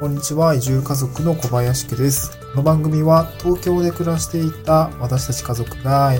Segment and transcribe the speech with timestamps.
[0.00, 0.54] こんにちは。
[0.54, 2.38] 移住家族の小林家です。
[2.52, 6.12] この番組は東京で暮らしていた私たち家族が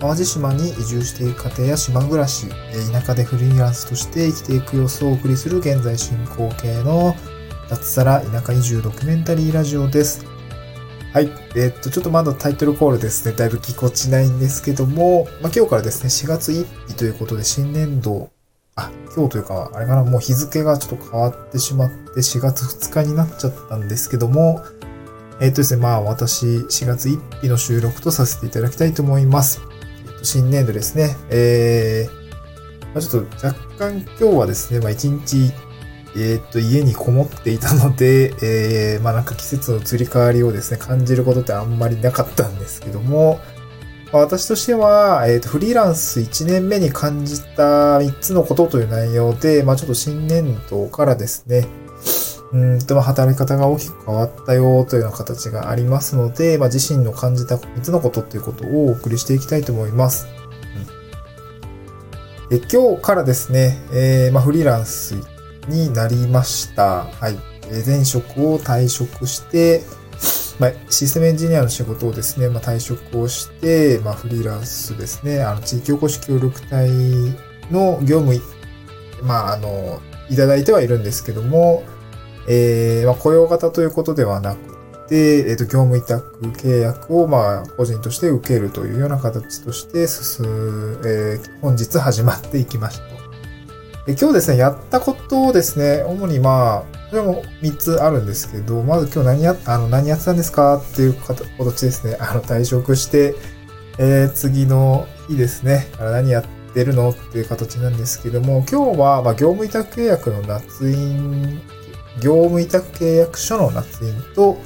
[0.00, 2.46] 淡路島に移住していく家庭や島暮らし、
[2.92, 7.16] 田舎でフリーランスとして生きていく様子をお送りする現在進行形の
[7.70, 10.26] 脱サラ田舎移住ドキュメンタリーラジオです。
[11.14, 11.30] はい。
[11.56, 13.34] えーっと、ちょっとまだタイトルコールですね。
[13.34, 18.28] だいぶぎこちないんですけども、まあ、今日からですね、4月1日ということで新年度
[18.74, 24.62] あ、今日というか、あれかな、もう日付がちょっと変わってしまって、4月2日になっちゃったんですけども、
[25.40, 29.60] えっ、とですね、まあ私、4月1日の収録とさせていただきたいと思います。
[30.06, 35.52] えっと新年度ですね、えー、まあ、ちょっと若干今日はですね、まあ一日、
[36.16, 43.38] えっ、と、家にこもっていたので、えー、まあなんか季節の移り変わりをですね、感じることってあんまりなかったんですけども、
[44.12, 51.66] ま私としては、えっ、と、フリーランス1年目に感じた3つのことという内容で、まあちょっと新年度からですね、
[52.52, 60.26] うんと、働き方が大きく変わったよというような形がありますので、まあ自身の感じた3つのことということをお送りしていきたいと思います。
[62.50, 65.14] うん、で今日からですね、えーまあフリーランス
[65.68, 67.04] になりました。
[67.04, 67.36] はい。
[67.86, 69.82] 前職を退職して、
[70.58, 76.88] まあ、システムエンジニアの仕事をですね、まあ、退職をして、まあ、フリーランスですね、あの、地域おこし協力隊
[77.70, 78.40] の業務、
[79.22, 80.00] まあ、あの、
[80.30, 81.82] いただいてはいるんですけども、
[82.48, 93.12] えー、まあ、雇用型ということではなくて、えっ、と、業務委託契約を、まあ、個人として受けるというような形として進む、えー本日始まっていきました。
[94.06, 101.14] で今日ですね、やったことをですね、主にまあ、これも3つあるんですけど、まず今日何や、あの、何やってたんですかっていう
[101.58, 102.16] 形ですね。
[102.18, 103.34] あの、退職して、
[103.98, 111.60] えー、次の日ですね、何やってるのっていう形なんですけども、今日は、ま、業務委託契約の捺印、
[112.22, 114.56] 業務委託契約書の捺印と、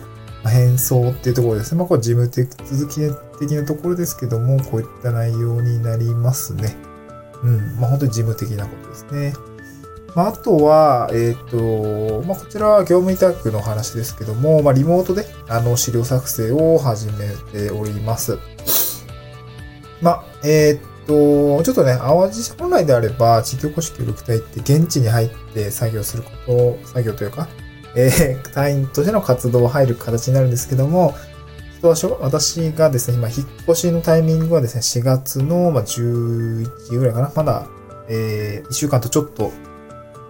[0.45, 1.79] まあ返送っていうところですね。
[1.79, 3.01] まあ、これ事務手続き
[3.41, 6.77] 的なところですけども、こういった内容になりますね。
[7.43, 7.77] うん。
[7.81, 9.56] まあ、本当に事務的なことですね。
[10.17, 18.39] まあ、あとは、えっ、と、まあ、こちらは業務委託の話ですけども、まあ、リモートで、あの、資料作成を始めております。
[20.01, 27.47] まあ、えっ、と、ちょっとね、淡路本来であれば、地域おこし協力隊って現地に入って作業すること、作業というか、
[27.95, 31.15] えー、隊員としての活動を入る形になるんですけども、
[31.83, 37.31] 私がですね、今、引っ越しのタイミングはですね、4月の、まあ、11ぐらいかな。
[37.37, 37.67] まだ、
[38.09, 39.53] えー、1週間とちょっと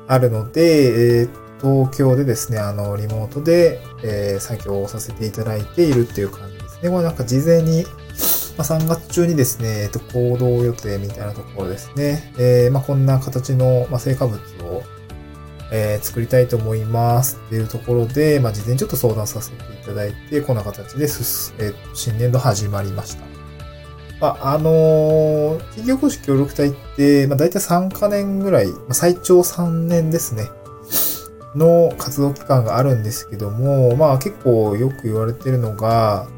[0.09, 6.91] あるので、えー東京でですね、あの、リモートで、えー作業をさせていただいているっていう感じですね。
[6.91, 7.85] これなんか事前に、
[8.59, 12.31] まあ、3月中にですね、えっと、行動予定みたいなところですね。
[12.39, 14.83] えーまあ、こんな形の、まあ、成果物を、
[15.73, 23.36] えー作りたいと思いますっていうところで、まあ、事前にちょっと相談させていただいて、こんな形で進、えーと新年度始まりました。
[24.21, 30.45] まあ、あのー企業公式協力隊って、まあ、大体3カ年ぐらい、まあ、最長3年ですね。
[31.57, 36.29] の活動期間があるんですけども、まあ結構よく言われてるのが、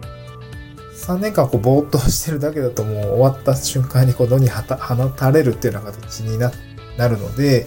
[0.95, 4.63] 3年間こうぼーっとしてるだけだともう終わった瞬間にこう野に 放
[5.09, 6.53] たれるっていうような形にな
[6.97, 7.67] なるので、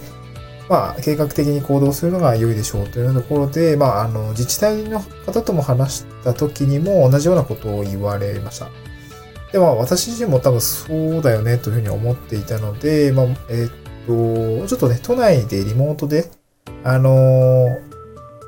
[0.69, 8.69] まあ計画的に行動するのが良いでしょうというようなところで、まああの自治体の方とも話した時にも同じようなことを言われました。
[9.51, 16.31] で、まあ私自身も多分そうだよねというふうに思っていたので、まあ、えーっと、ちょっとね、都内でリモートで、
[16.83, 17.91] あのー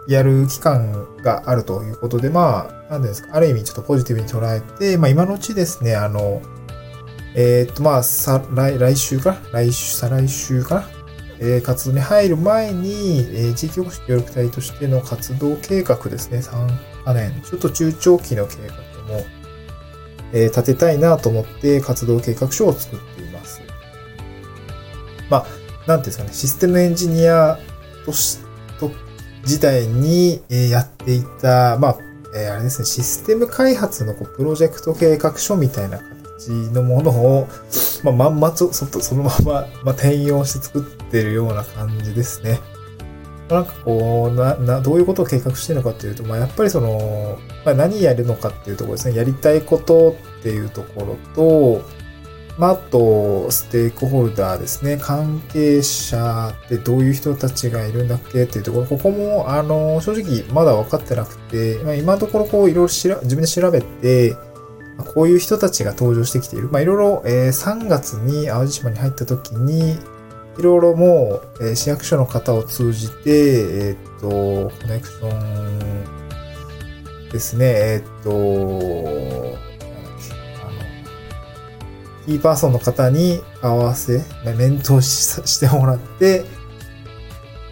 [0.07, 6.41] やる期間があるということで、まあ、なんですか、ある意味ちょっとポジティブに捉えて、まあ今のうちですね、あの、
[7.35, 10.83] えーっと、まあ、さ、来、来週か来週、再来週か
[11.39, 18.75] え活動に入る前に、え地域おこし協力隊としての活動計画ですね、3カ年、ちょっと中長期の計画
[19.13, 19.25] も、
[20.33, 23.61] えー立てたいなと思って活動計画書を作っています。
[25.29, 25.45] まあ、
[25.87, 27.57] なんていうんですかね、システムエンジニア
[28.05, 28.39] とし、
[28.79, 28.91] と、
[29.45, 31.97] 時代に、えやっていた、まあ、
[32.35, 35.99] えーあれですね、システム開発のこうプロジェクト計画書みたいな
[36.43, 37.47] 形のものを、
[38.03, 39.51] まあ、まんまと、そそのまま、
[39.83, 42.59] まあ、転用して作ってるような感じですね。
[43.49, 49.15] なんかこう、な、な、どういうことを計画してるのかっていうと、まあ、やっぱりその、まあ、何やるのかっていうところですね。
[49.15, 52.03] やりたいことっていうところと、
[52.57, 54.97] まあ、あと、ステークホルダーですね。
[55.01, 64.35] 関係者ってどういう人たちがいるんだっけっていうところ、ここも、あの、正直まだ分かってなくて、まあ、今のところこう、いろいろしら自分で調べて、
[65.15, 66.69] こういう人たちが登場してきている。
[66.71, 69.97] まあ、いろいろ、えー3月に淡路島に入った時に、
[70.57, 78.29] いろいろもう、えー市役所の方を通じて、えーっと、コネクションですね、えーっと、
[80.61, 80.77] あの、
[82.27, 84.21] キーパーソンの方に合わせ、
[84.55, 86.45] 面倒ししてもらって、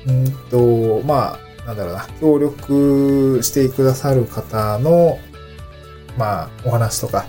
[0.08, 5.20] うんと、まあ、なんだろうな、協力してくださる方の、
[6.18, 7.26] まあ、お話とか、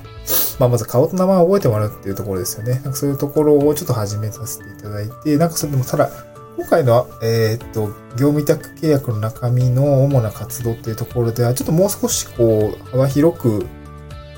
[0.62, 2.74] まあ、まず顔と名前を覚えてもらうっていうところですよね。
[2.74, 6.08] なんかそういうところをちょっと始めさせていただいて、なんかそれでもただ、
[6.56, 13.66] 今回の、えーっと、業務委託契約の中身の主な活動っていうところでは、ちょっともう少しこう、幅広く、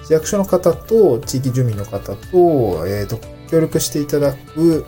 [0.06, 2.16] 市役所の方と地域住民の方と、
[2.86, 3.18] えーっと、
[3.50, 4.86] 協力していただく、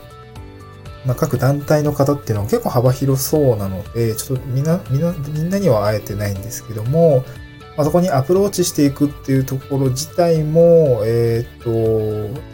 [1.05, 7.23] まあ、各団体の方っていうのは結構幅広そうなので、ちょっとみんな、みんな、みんなには会えてないんですけども、
[7.77, 11.69] まあ、そこにアプローチしていくっていうところ自体も、えっ、と、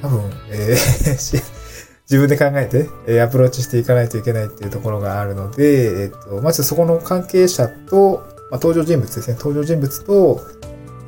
[0.02, 1.54] 多分、えー
[2.04, 10.42] 自分で考えて、えアプローチしていかないといけないっていうところがあるので、えっ、と、まずそこの関係者と、まあ、登場人物ですね、登場人物と、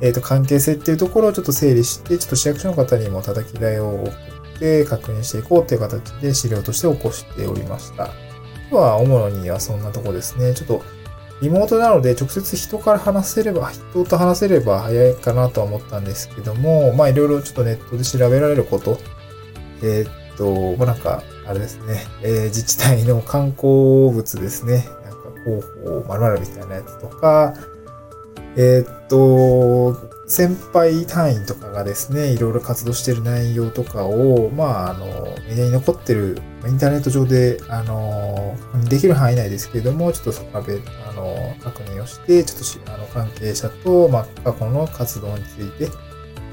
[0.00, 8.08] えっ、と、関係性っていうところをちょっと整理して、ちょっと市役所の方にも叩き台を送って確認していこうっていう形で資料として起こしておりました。
[8.70, 10.54] 今日は主にはそんなとこですね。
[10.54, 10.82] ちょっと
[11.42, 18.98] リモートなので直接人から話せれば、人と話せれば早いかなとは思ったんですけども、まあいろいろちょっとネットで調べられること、
[19.82, 27.54] えーっと、まあなんか、あれですね、えー自治体の観光物ですね、なんか広報〇〇みたいなやつとか、
[28.56, 35.06] えーっと、先輩隊員とかがですね、いろいろ活動している内容とかを、まあ、あの、
[35.48, 38.56] メディアに残ってる、インターネット上で、あの、
[38.88, 45.88] できる範囲内ですけれども、ちょっとそこからべ、あの、確認をして、ちょっと、あの、関係者と、まあ、過去の活動について、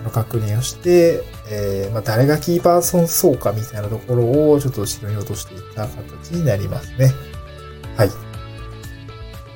[0.02, 7.12] あの確認をして、えーまあ、誰がキーパーソンそうかみたいなところを、ちょっと資料に落としていった形になりますね。
[7.98, 8.10] はい。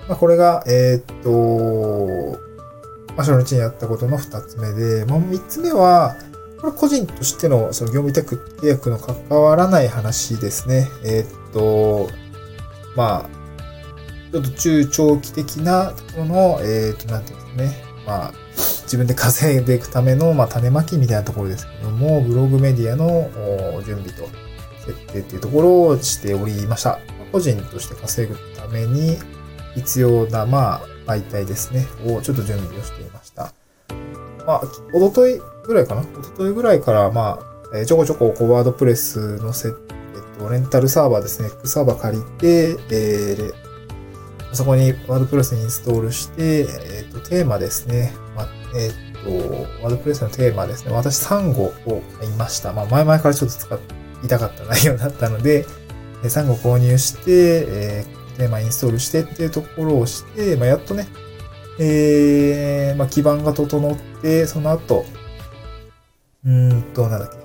[0.08, 2.48] まあ、これが、えーっと、
[3.18, 6.16] まあ、初日にやったことの二つ目で、まあ、三つ目は、
[6.62, 10.88] これ個人としてのその業務委託契約の関わらない話ですね。
[11.04, 12.10] えーっと、
[12.96, 13.30] まあ、
[14.32, 17.84] ちょっと中長期的なところの、えーっと、なんていうんですかね。
[18.06, 18.34] まあ、
[18.84, 23.30] 自分で稼いでいくための、まあ、種まきみたいなところですけども、ブログメディアの
[23.84, 24.30] 準備と
[24.86, 27.00] 設定っていうところをしておりました。
[27.32, 29.18] 個人として稼ぐために
[29.76, 33.54] 必要な、まあ、媒体ですね、をちょっと準備をしていました。
[34.46, 34.62] まあ、
[34.94, 36.02] おとといぐらいかな？
[36.02, 37.40] おとといぐらいから、ま
[37.74, 39.76] あ、えちょこちょこ、ワードプレスのせ、えっ
[40.40, 43.68] と、レンタルサーバーですね、X サーバー借りて、えー
[44.54, 48.14] そこにワードプレスにインストールして、えっと、テーマですね。
[48.34, 48.92] まえっ
[49.24, 49.30] と、
[49.84, 50.94] ワードプレスのテーマですね。
[50.94, 52.72] 私3号を買いました。
[52.72, 53.80] まあ、前々からちょっと使
[54.24, 55.66] いたかった内容だったので、
[56.24, 61.08] えー3号購入して、えーテーマインストールしてっていうところをして、まあ、やっとね、
[61.80, 65.06] えー、まあ、基盤が整って、その後、
[66.46, 67.38] うーんと、なんだっけ、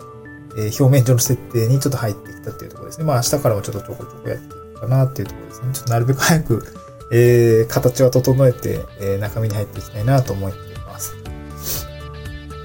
[0.62, 3.05] えー表面上の設定にちょっと入ってきたっていうところですね。
[3.05, 5.73] まあ、明日からもちょっとちょこちょこやっていくかなっていうところですね。
[5.73, 6.65] ちょっとなるべく早く、
[7.12, 11.15] えー、形は整えて、えー、中身に入っていきたいなと思っています。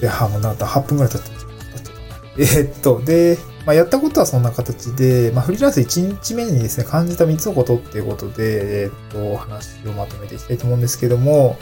[0.02, 11.58] で、は、もうなんだ、8分くらい経って経っちゃったなえーっと、で、まあ、やったことはそんな形で、まあ、フリーランス1日目にですね、感じた3つのことっていうことで、えっと、話をまとめていきたいと思うんですけども、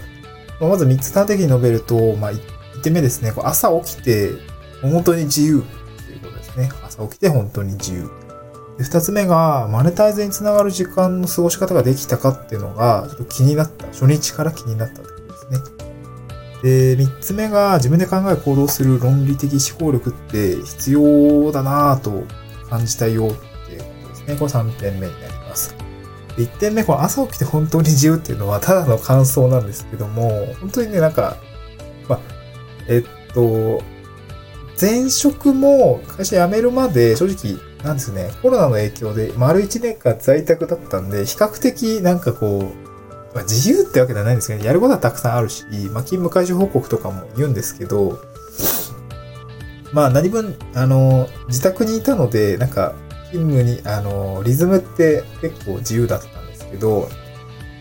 [0.60, 4.34] まあまず3つ端的に述べると、まあ、1点目ですね、こう朝起きて、
[4.84, 6.70] 本当に自由っていうことですね。
[6.86, 8.12] 朝起きて本当に自由。
[8.78, 13.88] で2つ目が、マネタイズにつながる時間の過ごし方ができたかっていうのが、ちょっと気になった。
[13.88, 15.75] 初日から気になったってことですね。
[16.64, 22.24] で、三つ目が自分で考え行動する論理的思考力って必要だなぁと
[22.70, 24.36] 感じたよっていうことですね。
[24.36, 25.76] これ3点目になります。
[26.38, 31.38] で1点目、この朝起きて本当に自由っていうのはただの感想なんですけども、本当にね、なんか、
[32.10, 32.20] まあ、
[32.88, 33.82] えっと、
[34.80, 42.85] 前職も会社辞めるまで正直、なんですね、コロナの影響で丸1年間在宅だったんで、比較的なんかこう、
[43.36, 48.18] まあ、自由ってわけではないんですけど、やることはたくさんあるし、まあ、勤務開始報告とかも言うんですけど、
[49.92, 52.96] まあ、何分、あの、自宅にいたので、なんか、
[53.32, 57.10] 勤務に、あの、リズムって結構自由だったんですけど、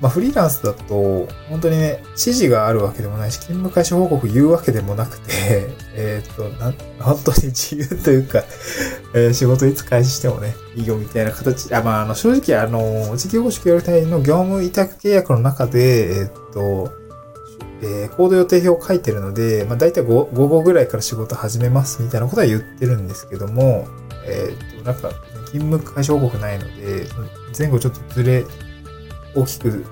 [0.01, 8.43] まあ、フリーランスだと、本当にね、指示があるわけでもないし、勤務開始報告言うわけでもなくて、えーっと、なん、本当に自由というか、
[9.15, 11.73] えー仕事いつ開始してもね、いいよみたいな形。
[11.75, 16.93] あ、まあ、あの、正直、あの、事業保守協力隊の業務委託契約の中で、えーっと、
[17.83, 23.87] えー行動予定表を書いてるので、まあ、大体 5, 午後ぐらいから仕事始めますみたいなことは言ってるんですけども、
[24.27, 25.11] えーっと、なんか、
[25.47, 27.07] 勤務開始報告ないので、
[27.57, 28.45] 前後ちょっとずれ、
[29.35, 29.85] 大きく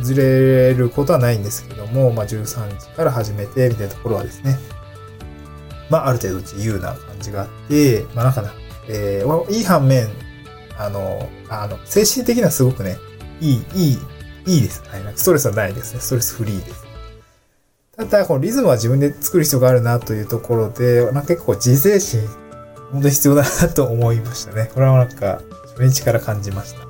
[0.00, 4.58] ずれることはないんですけども、まあ、13時から始めてみたいなところはですね、
[5.94, 8.52] まあ、ある程度自由な感じがあって、まあ、なんかな、
[8.88, 10.08] えー、いい反面、
[10.76, 12.98] あの、あの、精神的にはすごくね、
[13.40, 13.98] いい、いい、
[14.46, 14.82] いいです。
[14.88, 15.02] はい。
[15.14, 16.00] ストレスはないですね。
[16.00, 16.84] ストレスフリーです。
[17.96, 22.26] ただ、このリズムは自分で作る必要があるなというところで、なんか結構自制心、
[22.90, 24.68] 本当に必要だなと思いましたね。
[24.74, 25.42] これはなんか、
[25.78, 26.80] 初日から感じました。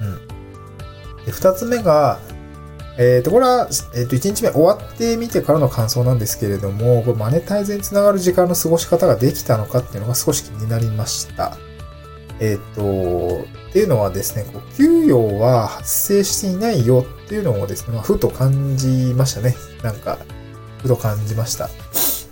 [0.00, 1.24] うん。
[1.26, 2.20] で、二つ目が、
[2.98, 11.56] えっ、ー、と、これは、えっ、ー、と、1日目終わってみてからの感想なんですけれども、これマネタイズにつながる時間の過ごし方ができたのかっていうのが少し気になりました。
[12.40, 19.54] えっ、ー、と、っていうのはですね、こう給与は発生していないよっていうのをですね、まあ、ふと感じましたね。
[19.82, 20.18] なんか、
[20.82, 21.70] ふと感じました。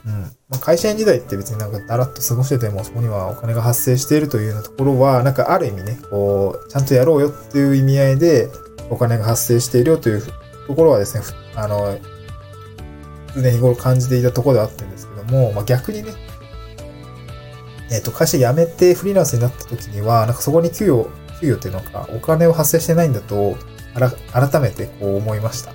[0.05, 0.23] うん。
[0.49, 8.51] まあ、会社員時代って別になんかだらっと過ごしてても、そこにはお金が発生しているというようなところは、なんかある意味ね、こう、ちゃんとやろうよっていう意味合いで、
[8.91, 10.23] お金が発生しているよという
[10.71, 11.25] ところはですね、
[11.57, 11.99] あの、
[13.35, 16.13] 常日頃感じていたところではあってるんですけども、まあ、逆にね、
[17.91, 21.11] えっ、ー、と、会社辞めてフリーランスになった時には、なんかそこに給与、
[21.41, 23.57] 給与っていうのか、お金を発生してないんだと、
[24.33, 25.73] 改めてこう思いました。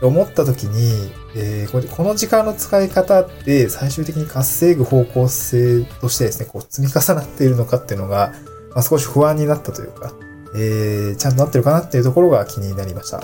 [0.00, 8.32] 思った時に、えー、この時間の使い方って最終的に稼ぐ方向性としてですね、こう積み重なっているのかっていうのが、
[8.70, 10.14] まあ、少し不安になったというか、
[10.56, 13.22] えー、ちゃんとなってるかなっていうところが気になりました。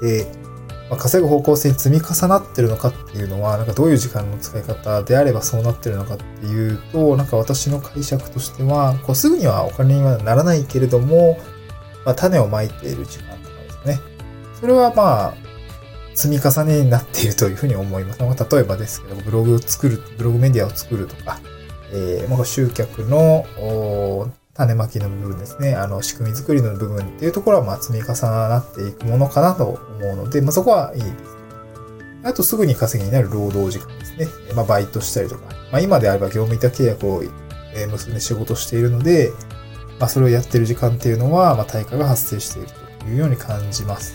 [0.00, 0.26] で、
[0.90, 11.38] まあ、稼ぐ方向性に積み重なってるのかっていうのは、なんかどういう時間の使い方であればそうなってるのかっていうと、なんか私の解釈としては、こうすぐにはお金にはならないけれども、
[12.04, 14.00] まあ、種をまいている時間とかですね。
[14.60, 15.34] それはまあ、
[16.14, 18.22] 積み重ねになっているというふうに思います。
[18.22, 21.38] まあ、例えばですけど、ブログを作る、ブログメディアを作るとか、
[21.92, 23.46] えー、まあ、集客の
[24.60, 31.14] 種まきの部分ですね、あの、仕組み作りの部分っていうところは、まあ、積み重なっていくものかなと思うので、まあ、そこはいいです。
[32.22, 34.26] あと、すぐに稼ぎになる労働時間ですね。
[34.54, 35.42] まあ、バイトしたりとか。
[35.72, 37.22] まあ、今であれば業務委託契約を
[37.90, 39.32] 結んで仕事しているので、
[39.98, 42.68] まあ、それをやってる時間っていうのは、まあ、対価が発生している
[43.00, 44.14] というように感じます。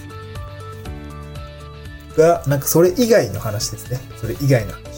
[2.16, 4.00] が、なんかそれ以外の話ですね。
[4.18, 4.95] それ以外の話。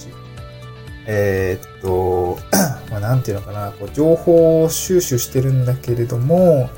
[1.07, 2.37] えー、っと、
[2.91, 6.69] まあ、なんていうのかな、こう情報収集してるんだけれども、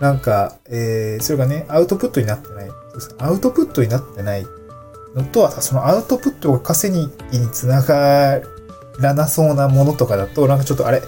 [0.00, 2.70] なんか、えー、それがね、アウトプットになってない。
[3.18, 4.46] アウトプットになってない
[5.14, 8.40] のとは、そのアウトプットが稼ぎにつなが
[9.00, 11.02] らなそうなものとかだと、なんかちょっとあれ、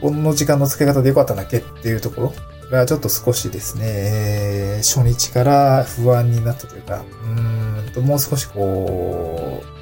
[0.00, 2.32] この時間の付け方でよかったんだっけっていうところ
[2.70, 9.75] がちょっと少しですね、えー、初日から不安になったというか、うんと、もう少しこう、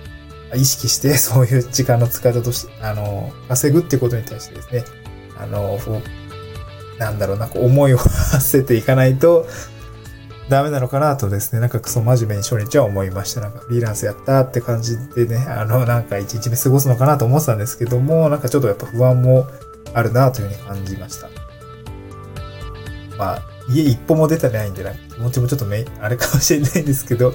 [0.55, 4.85] 意識して そういう時間の使い方として、あの、稼ぐっていうことに対してですね、
[5.39, 5.79] あの、
[6.99, 9.47] なんだろうな、こう思いを馳せていかないと
[10.49, 13.41] ダメなのかなとですね、なんかクソ真面目に初日は思いました。
[13.41, 19.47] なんかフリーランスやったって感じでね、あの、なんか一日目過ごすのかなと思ってたんですけども、なんかちょっとやっぱ不安も
[19.95, 21.29] あるなというふうに感じました。
[23.17, 27.33] まあ、家一歩も出てないんで、なんか気持ちもちょっとめ、あれかもしれないんですけど、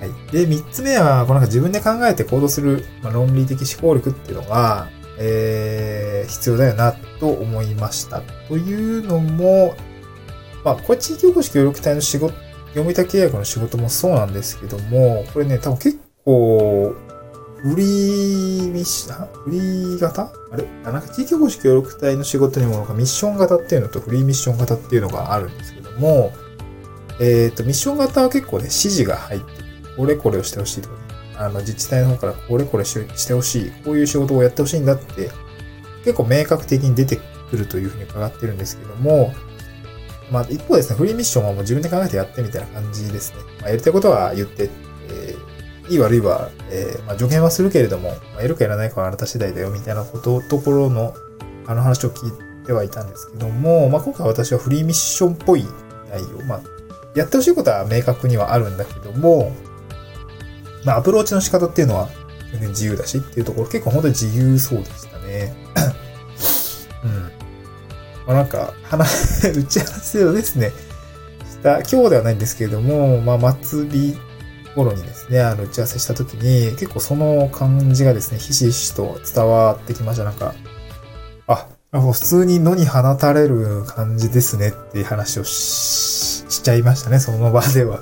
[0.00, 0.32] はい。
[0.32, 4.88] で、三つ目は、このなんか自分で考えて行動する、まあ、論理的思考力っていうのが、
[5.18, 8.22] えー、必要だよな、と思いました。
[8.48, 9.74] というのも、
[10.64, 12.34] まあ、これ地域おこし協力隊の仕事、
[12.68, 16.94] 読みた契約の仕事もそうなんですけども、これね、多分結構、
[17.62, 20.30] フリーミッション、フリー型？
[20.52, 20.64] あれ？
[20.84, 26.32] なんか地域おこし協力隊の仕事にもなんかミッション型っていうのとフリーミッション型っていうのがあるんですけども、
[27.18, 29.62] えっ、ー、と、ミッション型は結構ね、指示が入って
[29.96, 31.00] これこれをしてほしいとかね、
[31.38, 35.30] あの、自治体の方からこれこれしてほしい、こういう仕事をやってほしいんだって、
[36.04, 37.18] 結構明確的に出て
[37.50, 39.32] くるというふうに伺ってるんですけども、
[40.30, 43.38] まあ、一方ですね、フリーミッションはもう自分で考えてやってみたいな感じですね。
[43.60, 44.70] まあ、やりたいことは言って、
[45.08, 51.14] えー、いい悪いは、えー、まあ、助言はするけれども、まあ、やるかやらないかはあなた次第だよ、みたいなこと、ところの、
[51.66, 52.32] あの話を聞い
[52.64, 55.64] てはいたんですけども、まあ、今回私はフリーミッションっぽい
[56.10, 56.62] 内容、まあ、
[57.14, 59.52] やってほしいことは明確にはあるんだけども、
[60.86, 62.08] まあ、アプローチの仕方っていうのは
[62.52, 65.52] 全然自由だしっていうところ結構本当に自由そうでしたね。
[67.04, 67.22] うん。
[68.26, 70.72] まあ、なんか、話、 打ち合わせをですね、
[71.44, 74.16] した、今日ではないんですけれども、まあ、末日
[74.76, 80.24] 頃にですね、あの、打ち合わせした時に、結構その感じがですね、ひしひしと伝わってきました。
[80.24, 80.54] なんか、
[81.48, 88.00] あ、普通に野に放たれる感じですねっていう話をしちゃいましたね、その場では。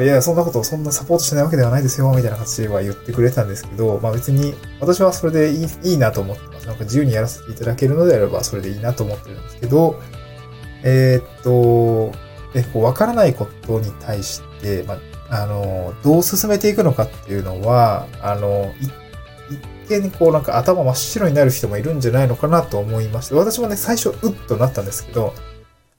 [0.00, 6.66] いや、そんなこと、そんなサポートしないわけではないですよ、みたいな形では言ってくれたんですけど、まあ別に、私はそれでいいいいなと思ってます。
[6.66, 10.00] なんか自由にやらせていただけるのであれば、それでいいなと思ってるんですけど、
[10.84, 12.16] えー、っと、
[12.54, 14.98] で、こう、わからないことに対して、ま
[15.30, 18.86] あ、あの、どう進めていくのかっていうのは、あの、い
[19.88, 25.34] 一見こうなんか頭真っ白になる人もいるんじゃないのかなと思いまして、私もね、最初、うっとなったんですけど、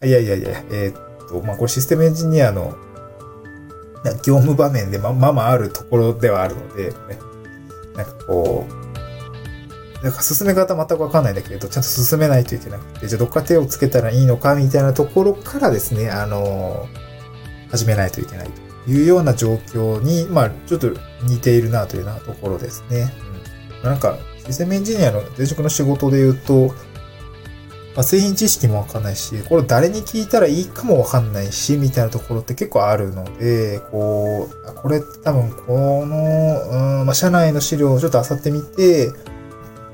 [0.04, 2.76] いやいやいや、えー、っと、まあ、これシステムエンジニアの
[4.24, 6.96] 業務場面でま、ままあるところではあるので、ね、
[7.96, 16.88] なんかこう、なんか進め方全くわかんないんだけれど、ちゃんと進めないといけなくて、じゃあどっか手をつけたらいいのかみたいなところからですね、あの、
[17.70, 18.50] 始めないといけない
[18.86, 20.92] というような状況に、まあ、ちょっと
[21.24, 23.14] 似ているなというようなところですね。
[23.84, 23.90] うん。
[23.90, 26.74] なんか、システムエンジニアの前職の仕事で言うと、
[28.00, 39.12] まあ、製品知識もわかんないし、これ誰に聞いたらいいかもわかんないし、みたいなところって結構あるので、こう、これ多分この、うん、まあ、社内の資料をちょっと漁ってみて、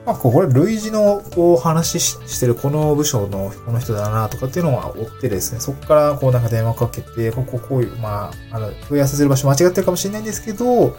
[0.05, 10.95] まあ、これ類似のこう話してるこの部署のこの人だなとかっていうのは追ってですね、そこからこうなんか電話かけて、こここういう、まあ、あの、問い合わせする場所間違ってるかもしれないんですけど、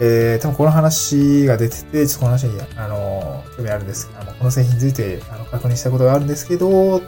[0.00, 4.10] えー、多分この話が出てて、ちょっとこの話に、あの、興味あるんです。
[4.18, 7.00] あの、この製品について、あの、確認したことがあるんですけど、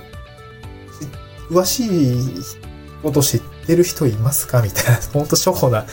[1.50, 2.42] 詳しい
[3.02, 4.62] こと知ってる人いますか？
[4.62, 5.84] みたいな、ほんと初歩な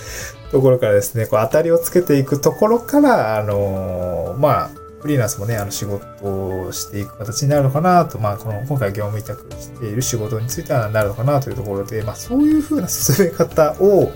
[0.51, 4.69] ところからですね、こう、当たりをつけていくところから、あの、まあ、
[5.01, 14.12] フリーランスもね、あの仕事をしていく形になるのかなと、まあ、この、今回業務委託している仕事についてはなるのかなというところで、まあ、そういう風な進め方を、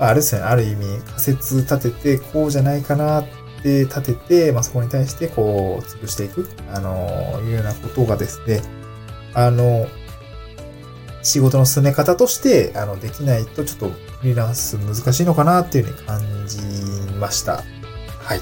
[0.00, 3.26] あれですね、ある意味仮説立てて、こうじゃないかなっ
[3.62, 8.62] て立てて、まあ、そこに対してこう、潰していく、あの、いうようなことがですね、
[9.34, 9.86] あの、
[11.22, 16.58] 仕事の進め方として、あの、できないとちょっとフリーランス難しいのかなっていうふうに感じ
[17.18, 17.62] ました。
[18.22, 18.40] はい。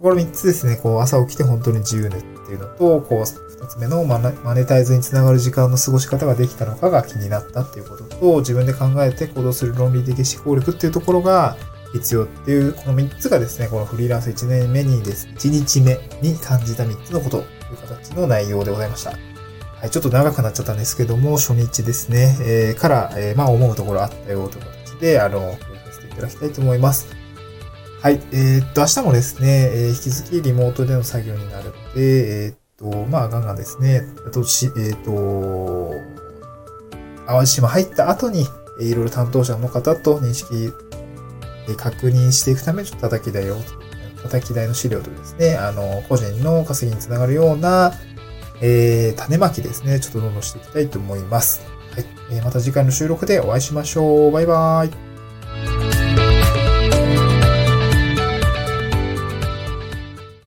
[0.00, 3.24] これ3つですね、こう、朝起きて本当に自由ねっていうのと、こう、
[3.62, 4.18] 二つ目のマ
[4.54, 11.56] ネタイズにつながる時間の過ごし方ができたのかが気になったっていうことと、自分で考えて行動する論理的思考力っていうところが
[11.92, 19.10] 必要っていう、この3つがですね、このフリーランス1年目にです、1日目に感じた3つのことという形の内容でございました。
[19.10, 27.21] はい、ちょっと長くなっちゃったんですけども、初日ですね、えー、から、えー、まあ思うところあったよという形で、あの、共有させていただきたいと思います。
[28.02, 28.20] はい。
[28.32, 35.94] えー、っと、明日もですね、えー、引き続きリモートでの作業になるので、えー、と、まあ、ガンガンですね、あとし、えっ、と、
[37.28, 38.44] 淡路島入った後に、
[38.80, 40.72] いろいろ担当者の方と認識、
[41.68, 43.56] え確認していくため、ちょっと叩き台を、
[44.24, 47.92] 叩き台の資料とですね、あの、個人の稼ぎにつながるような、
[48.60, 51.60] えー、種まきですね、ちょっとどんどんしていきたいと思います。
[51.94, 52.04] はい。
[52.32, 54.32] えー、また次回の収録でお会いしましょう。
[54.32, 55.01] バイバーイ。